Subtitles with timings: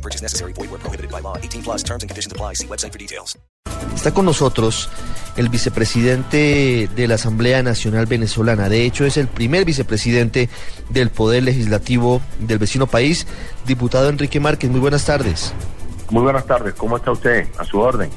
[0.00, 0.54] No purchase necessary.
[0.54, 1.36] Void where prohibited by law.
[1.36, 2.54] 18 plus terms and conditions apply.
[2.54, 3.38] See website for details.
[3.94, 4.88] Está con nosotros
[5.36, 8.70] el vicepresidente de la Asamblea Nacional Venezolana.
[8.70, 10.48] De hecho, es el primer vicepresidente
[10.88, 13.26] del Poder Legislativo del vecino país,
[13.66, 14.70] diputado Enrique Márquez.
[14.70, 15.52] Muy buenas tardes.
[16.08, 17.48] Muy buenas tardes, ¿cómo está usted?
[17.58, 18.10] A su orden.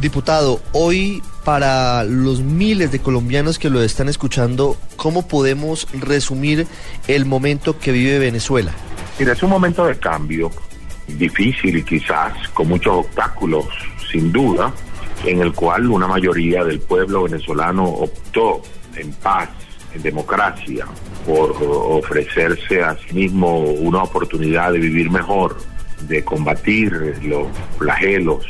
[0.00, 6.66] Diputado, hoy para los miles de colombianos que lo están escuchando, ¿cómo podemos resumir
[7.06, 8.72] el momento que vive Venezuela?
[9.18, 10.50] Mira, es un momento de cambio
[11.16, 13.66] difícil y quizás con muchos obstáculos,
[14.10, 14.72] sin duda,
[15.24, 18.62] en el cual una mayoría del pueblo venezolano optó
[18.96, 19.48] en paz,
[19.94, 20.86] en democracia,
[21.26, 25.56] por ofrecerse a sí mismo una oportunidad de vivir mejor,
[26.02, 28.44] de combatir los flagelos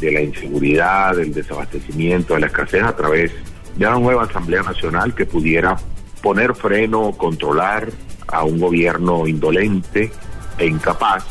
[0.00, 3.32] de la inseguridad, del desabastecimiento, de la escasez a través
[3.76, 5.76] de una nueva Asamblea Nacional que pudiera
[6.22, 7.88] poner freno, controlar
[8.28, 10.10] a un gobierno indolente
[10.58, 11.24] e incapaz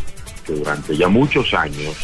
[0.55, 1.95] durante ya muchos años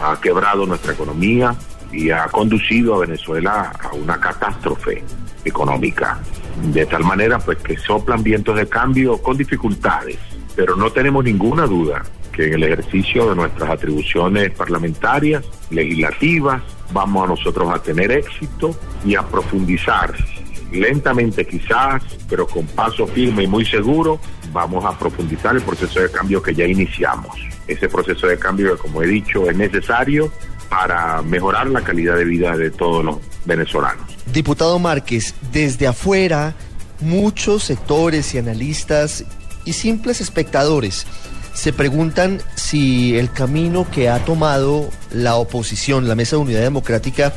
[0.00, 1.54] ha quebrado nuestra economía
[1.92, 5.04] y ha conducido a Venezuela a una catástrofe
[5.44, 6.20] económica.
[6.72, 10.18] De tal manera pues que soplan vientos de cambio con dificultades,
[10.56, 17.24] pero no tenemos ninguna duda que en el ejercicio de nuestras atribuciones parlamentarias, legislativas, vamos
[17.24, 20.14] a nosotros a tener éxito y a profundizar
[20.72, 24.18] lentamente quizás, pero con paso firme y muy seguro,
[24.52, 27.36] vamos a profundizar el proceso de cambio que ya iniciamos.
[27.66, 30.32] Ese proceso de cambio que, como he dicho, es necesario
[30.68, 34.16] para mejorar la calidad de vida de todos los venezolanos.
[34.32, 36.54] Diputado Márquez, desde afuera,
[37.00, 39.24] muchos sectores y analistas
[39.64, 41.06] y simples espectadores
[41.54, 47.34] se preguntan si el camino que ha tomado la oposición, la Mesa de Unidad Democrática,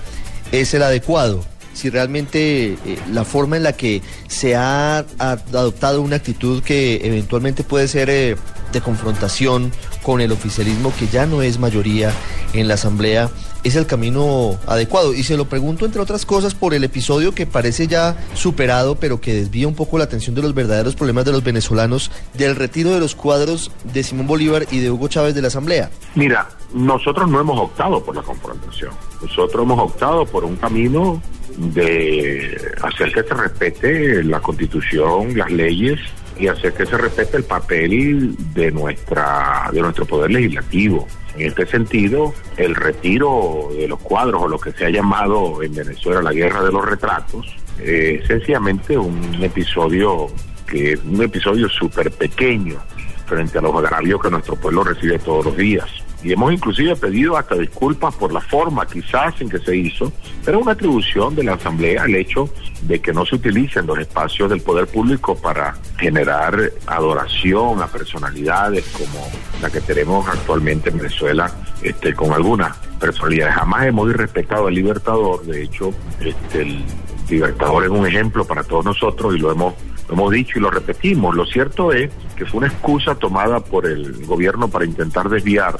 [0.51, 1.43] es el adecuado
[1.75, 2.77] si realmente eh,
[3.11, 8.35] la forma en la que se ha, adoptado una actitud que eventualmente puede ser eh,
[8.71, 9.71] de confrontación
[10.05, 12.13] con el oficialismo que ya no es mayoría
[12.53, 13.31] en la Asamblea
[13.63, 15.15] es el camino adecuado.
[15.15, 19.19] Y se lo pregunto, entre otras cosas, por el episodio que parece ya superado, pero
[19.19, 22.91] que desvía un poco la atención de los verdaderos problemas de los venezolanos, del retiro
[22.91, 25.89] de los cuadros de Simón Bolívar y de Hugo Chávez de la Asamblea.
[26.13, 28.91] Mira, nosotros no hemos optado por la confrontación.
[29.23, 31.19] Nosotros hemos optado por un camino
[31.57, 35.99] de hacer que se respete la constitución, las leyes
[36.37, 41.07] y hacer que se respete el papel de nuestra de nuestro poder legislativo.
[41.35, 45.73] En este sentido, el retiro de los cuadros o lo que se ha llamado en
[45.75, 47.45] Venezuela la guerra de los retratos
[47.83, 50.27] es sencillamente un episodio
[50.65, 52.77] que es un episodio súper pequeño
[53.25, 57.37] frente a los agravios que nuestro pueblo recibe todos los días y hemos inclusive pedido
[57.37, 60.11] hasta disculpas por la forma quizás en que se hizo,
[60.43, 62.49] pero una atribución de la Asamblea el hecho
[62.83, 68.85] de que no se utilicen los espacios del poder público para generar adoración a personalidades
[68.97, 69.27] como
[69.61, 73.55] la que tenemos actualmente en Venezuela, este, con algunas personalidades.
[73.55, 76.83] Jamás hemos irrespetado al Libertador, de hecho, este, el
[77.29, 79.73] Libertador es un ejemplo para todos nosotros y lo hemos
[80.07, 81.35] lo hemos dicho y lo repetimos.
[81.35, 85.77] Lo cierto es que fue una excusa tomada por el gobierno para intentar desviar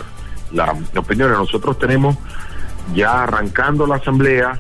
[0.56, 1.32] la opinión.
[1.32, 2.18] Nosotros tenemos
[2.94, 4.60] ya arrancando la Asamblea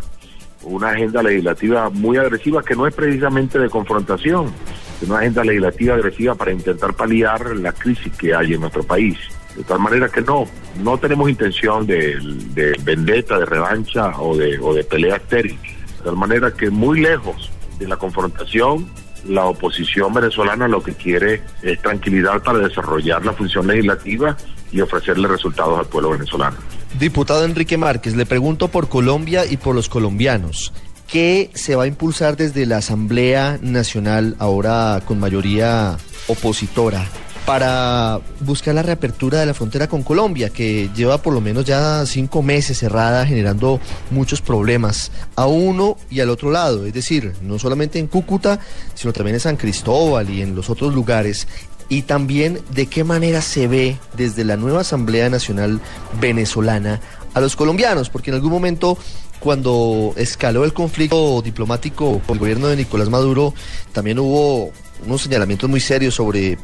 [0.63, 4.51] una agenda legislativa muy agresiva que no es precisamente de confrontación,
[4.99, 9.17] sino una agenda legislativa agresiva para intentar paliar la crisis que hay en nuestro país.
[9.55, 10.45] De tal manera que no,
[10.83, 12.17] no tenemos intención de,
[12.53, 15.57] de vendetta, de revancha o de, o de pelea estéril.
[15.99, 18.87] De tal manera que muy lejos de la confrontación,
[19.27, 24.35] la oposición venezolana lo que quiere es tranquilidad para desarrollar la función legislativa
[24.75, 26.57] y ofrecerle resultados al pueblo venezolano.
[26.99, 30.73] Diputado Enrique Márquez, le pregunto por Colombia y por los colombianos.
[31.07, 35.95] ¿Qué se va a impulsar desde la Asamblea Nacional, ahora con mayoría
[36.27, 37.07] opositora,
[37.45, 42.05] para buscar la reapertura de la frontera con Colombia, que lleva por lo menos ya
[42.05, 43.79] cinco meses cerrada, generando
[44.09, 46.85] muchos problemas a uno y al otro lado?
[46.85, 48.59] Es decir, no solamente en Cúcuta,
[48.95, 51.47] sino también en San Cristóbal y en los otros lugares
[51.89, 55.79] y también de qué manera se ve desde la nueva Asamblea Nacional
[56.19, 56.99] Venezolana
[57.33, 58.97] a los colombianos, porque en algún momento
[59.39, 63.53] cuando escaló el conflicto diplomático con el gobierno de Nicolás Maduro,
[63.91, 64.71] también hubo
[65.05, 66.57] unos señalamientos muy serios sobre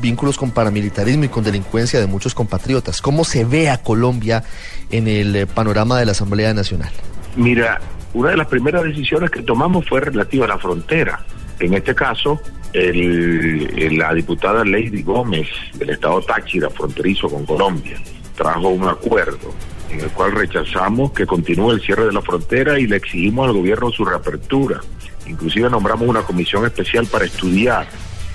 [0.00, 3.00] vínculos con paramilitarismo y con delincuencia de muchos compatriotas.
[3.00, 4.42] ¿Cómo se ve a Colombia
[4.90, 6.90] en el eh, panorama de la Asamblea Nacional?
[7.36, 7.80] Mira,
[8.14, 11.24] una de las primeras decisiones que tomamos fue relativa a la frontera.
[11.60, 12.40] En este caso,
[12.76, 17.98] el, la diputada Lady Gómez del estado Táchira, fronterizo con Colombia,
[18.36, 19.54] trajo un acuerdo
[19.90, 23.54] en el cual rechazamos que continúe el cierre de la frontera y le exigimos al
[23.54, 24.80] gobierno su reapertura.
[25.26, 27.86] Inclusive nombramos una comisión especial para estudiar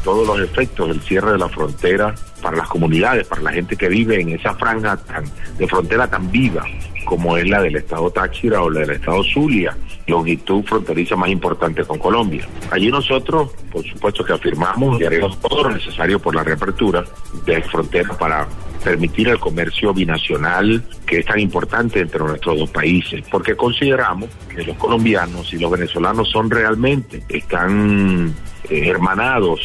[0.04, 3.88] todos los efectos del cierre de la frontera para las comunidades, para la gente que
[3.88, 5.24] vive en esa franja tan,
[5.58, 6.66] de frontera tan viva
[7.06, 9.76] como es la del estado Táchira o la del estado Zulia,
[10.08, 12.48] longitud fronteriza más importante con Colombia.
[12.70, 17.04] Allí nosotros, por supuesto que afirmamos y haremos todo lo necesario por la reapertura
[17.46, 18.48] de frontera para
[18.84, 24.64] permitir el comercio binacional que es tan importante entre nuestros dos países, porque consideramos que
[24.64, 28.34] los colombianos y los venezolanos son realmente, están
[28.70, 29.62] eh, hermanados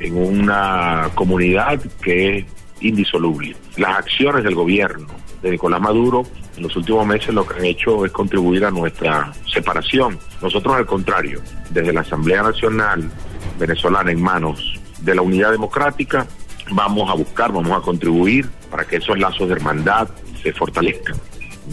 [0.00, 2.44] en una comunidad que es
[2.80, 3.56] indisoluble.
[3.76, 5.06] Las acciones del gobierno
[5.42, 6.24] de Nicolás Maduro
[6.56, 10.18] en los últimos meses lo que han hecho es contribuir a nuestra separación.
[10.40, 13.10] Nosotros al contrario, desde la Asamblea Nacional
[13.58, 16.26] venezolana en manos de la Unidad Democrática,
[16.70, 20.08] vamos a buscar, vamos a contribuir para que esos lazos de hermandad
[20.42, 21.16] se fortalezcan.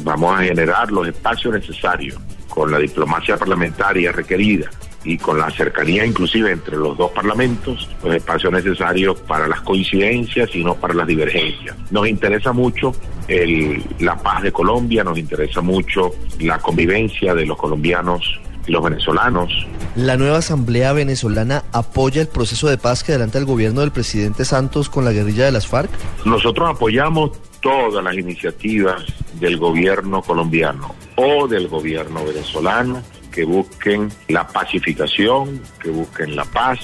[0.04, 4.70] Vamos a generar los espacios necesarios con la diplomacia parlamentaria requerida
[5.04, 10.50] y con la cercanía inclusive entre los dos parlamentos, los espacios necesarios para las coincidencias
[10.56, 11.76] y no para las divergencias.
[11.92, 12.94] Nos interesa mucho
[13.28, 18.84] el, la paz de Colombia, nos interesa mucho la convivencia de los colombianos y los
[18.84, 19.52] venezolanos.
[19.96, 24.46] ¿La nueva Asamblea Venezolana apoya el proceso de paz que adelanta el gobierno del presidente
[24.46, 25.92] Santos con la guerrilla de las FARC?
[26.26, 29.04] Nosotros apoyamos todas las iniciativas
[29.40, 33.02] del gobierno colombiano o del gobierno venezolano
[33.34, 36.80] que busquen la pacificación, que busquen la paz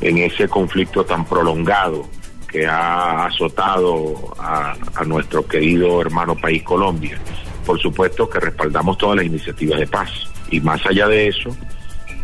[0.00, 2.06] en ese conflicto tan prolongado
[2.46, 7.18] que ha azotado a, nuestro querido hermano país Colombia.
[7.66, 10.10] Por supuesto que respaldamos todas las iniciativas de paz
[10.50, 11.56] y más allá de eso,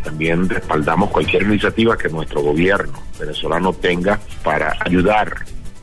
[0.03, 5.35] también respaldamos cualquier iniciativa que nuestro gobierno venezolano tenga para ayudar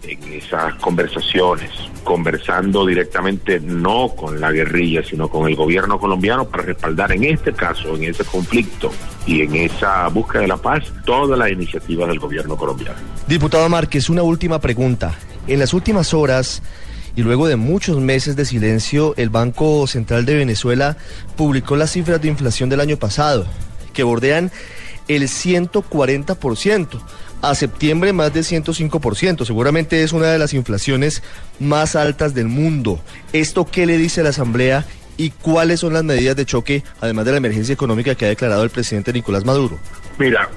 [0.03, 1.71] en esas conversaciones,
[2.05, 7.53] conversando directamente no con la guerrilla, sino con el gobierno colombiano para respaldar en este
[7.53, 8.91] caso, en ese conflicto
[9.27, 12.99] y en esa búsqueda de la paz, todas las iniciativas del gobierno colombiano.
[13.27, 15.15] Diputado Márquez, una última pregunta.
[15.47, 16.63] En las últimas horas
[17.17, 20.97] y luego de muchos meses de silencio, el Banco Central de Venezuela
[21.37, 23.47] publicó las cifras de inflación del año pasado,
[23.93, 24.53] que bordean
[25.09, 27.01] el 140%
[27.43, 29.45] a septiembre más de 105%.
[29.45, 31.23] Seguramente es una de las inflaciones
[31.59, 33.01] más altas del mundo.
[33.33, 34.85] ¿Esto qué le dice a la Asamblea
[35.17, 38.65] y cuáles son las medidas de choque, además de la emergencia económica que ha declarado
[38.65, 39.79] el presidente Nicolás Maduro?
[40.19, 40.49] Mira,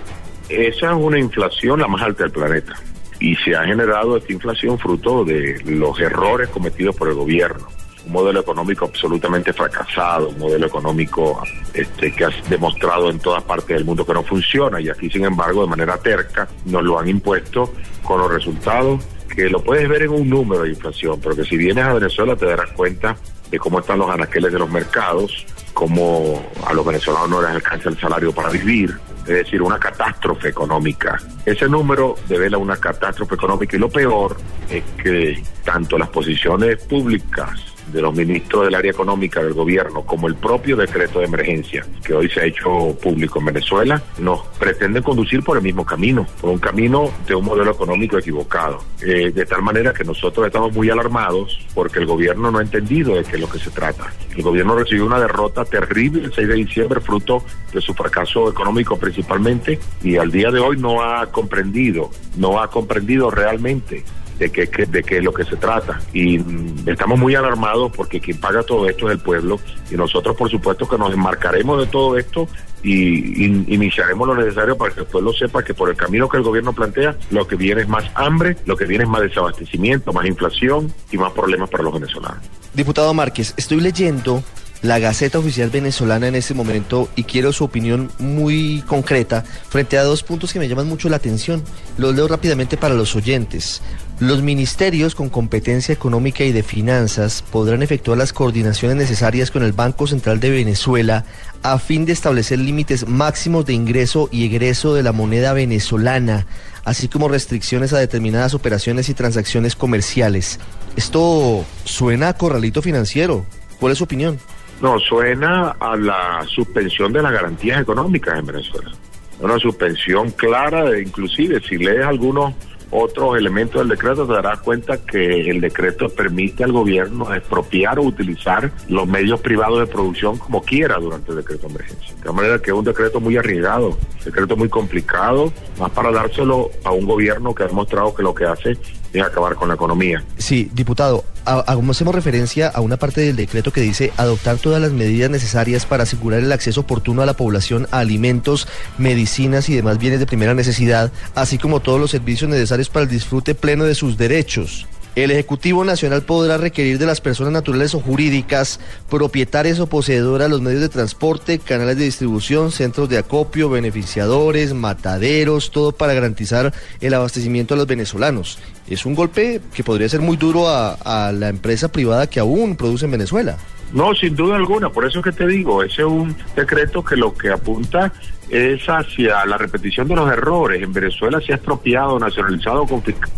[0.49, 2.73] esa es una inflación la más alta del planeta
[3.19, 7.67] y se ha generado esta inflación fruto de los errores cometidos por el gobierno
[8.05, 11.41] un modelo económico absolutamente fracasado, un modelo económico
[11.73, 15.25] este, que ha demostrado en todas partes del mundo que no funciona y aquí sin
[15.25, 19.03] embargo de manera terca nos lo han impuesto con los resultados
[19.35, 22.35] que lo puedes ver en un número de inflación, pero que si vienes a Venezuela
[22.35, 23.15] te darás cuenta
[23.49, 27.89] de cómo están los anaqueles de los mercados, cómo a los venezolanos no les alcanza
[27.89, 31.17] el salario para vivir, es decir, una catástrofe económica.
[31.45, 34.37] Ese número devela una catástrofe económica y lo peor
[34.69, 40.27] es que tanto las posiciones públicas de los ministros del área económica del gobierno, como
[40.27, 45.03] el propio decreto de emergencia que hoy se ha hecho público en Venezuela, nos pretenden
[45.03, 48.79] conducir por el mismo camino, por un camino de un modelo económico equivocado.
[49.01, 53.15] Eh, de tal manera que nosotros estamos muy alarmados porque el gobierno no ha entendido
[53.15, 54.13] de qué es lo que se trata.
[54.35, 58.97] El gobierno recibió una derrota terrible el 6 de diciembre, fruto de su fracaso económico
[58.97, 64.03] principalmente, y al día de hoy no ha comprendido, no ha comprendido realmente
[64.41, 66.01] de qué, de qué es lo que se trata.
[66.13, 69.59] Y mm, estamos muy alarmados porque quien paga todo esto es el pueblo
[69.91, 72.47] y nosotros por supuesto que nos enmarcaremos de todo esto
[72.83, 76.43] y, iniciaremos lo necesario para que el pueblo sepa que por el camino que el
[76.43, 80.25] gobierno plantea, lo que viene es más hambre, lo que viene es más desabastecimiento, más
[80.25, 82.39] inflación y más problemas para los venezolanos.
[82.73, 84.43] Diputado Márquez, estoy leyendo
[84.81, 90.03] la Gaceta Oficial Venezolana en este momento y quiero su opinión muy concreta frente a
[90.03, 91.63] dos puntos que me llaman mucho la atención.
[91.97, 93.81] Los leo rápidamente para los oyentes.
[94.21, 99.71] Los ministerios con competencia económica y de finanzas podrán efectuar las coordinaciones necesarias con el
[99.71, 101.25] Banco Central de Venezuela
[101.63, 106.45] a fin de establecer límites máximos de ingreso y egreso de la moneda venezolana,
[106.85, 110.59] así como restricciones a determinadas operaciones y transacciones comerciales.
[110.95, 113.43] Esto suena a corralito financiero.
[113.79, 114.37] ¿Cuál es su opinión?
[114.83, 118.91] No, suena a la suspensión de las garantías económicas en Venezuela.
[119.39, 122.53] Una suspensión clara, de, inclusive si lees algunos
[122.91, 128.03] otros elementos del decreto, te darás cuenta que el decreto permite al gobierno expropiar o
[128.03, 132.15] utilizar los medios privados de producción como quiera durante el decreto de emergencia.
[132.23, 136.69] De manera que es un decreto muy arriesgado, un decreto muy complicado, más para dárselo
[136.83, 138.77] a un gobierno que ha demostrado que lo que hace
[139.13, 140.23] es acabar con la economía.
[140.37, 145.29] Sí, diputado, hacemos referencia a una parte del decreto que dice adoptar todas las medidas
[145.29, 150.19] necesarias para asegurar el acceso oportuno a la población a alimentos, medicinas y demás bienes
[150.19, 154.17] de primera necesidad, así como todos los servicios necesarios para el disfrute pleno de sus
[154.17, 154.87] derechos.
[155.13, 160.61] El Ejecutivo Nacional podrá requerir de las personas naturales o jurídicas, propietarias o poseedoras los
[160.61, 167.13] medios de transporte, canales de distribución, centros de acopio, beneficiadores, mataderos, todo para garantizar el
[167.13, 168.57] abastecimiento a los venezolanos.
[168.87, 172.77] Es un golpe que podría ser muy duro a, a la empresa privada que aún
[172.77, 173.57] produce en Venezuela.
[173.91, 177.17] No, sin duda alguna, por eso es que te digo, ese es un decreto que
[177.17, 178.13] lo que apunta
[178.49, 180.81] es hacia la repetición de los errores.
[180.81, 183.33] En Venezuela se ha expropiado, nacionalizado, confiscado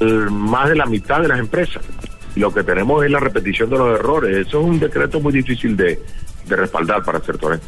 [0.00, 1.82] más de la mitad de las empresas.
[2.36, 4.46] Lo que tenemos es la repetición de los errores.
[4.46, 6.00] Eso es un decreto muy difícil de,
[6.46, 7.66] de respaldar para hacer todo esto.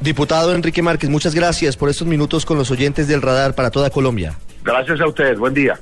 [0.00, 3.90] Diputado Enrique Márquez, muchas gracias por estos minutos con los oyentes del radar para toda
[3.90, 4.36] Colombia.
[4.64, 5.78] Gracias a ustedes, buen día.